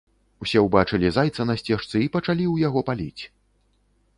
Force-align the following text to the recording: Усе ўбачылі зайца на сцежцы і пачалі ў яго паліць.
Усе 0.43 0.61
ўбачылі 0.67 1.11
зайца 1.17 1.45
на 1.49 1.55
сцежцы 1.63 1.95
і 2.07 2.09
пачалі 2.15 2.43
ў 2.53 2.67
яго 2.67 2.79
паліць. 2.89 3.23